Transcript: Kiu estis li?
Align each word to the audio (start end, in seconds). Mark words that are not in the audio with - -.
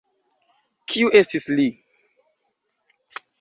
Kiu 0.93 1.11
estis 1.19 1.45
li? 1.59 1.67